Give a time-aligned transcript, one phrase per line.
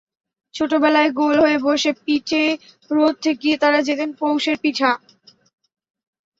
[0.53, 2.43] ছোটবেলায় গোল হয়ে বসে পিঠে
[2.91, 4.91] রোদ ঠেকিয়ে তারা যেতেন পৌষের পিঠা।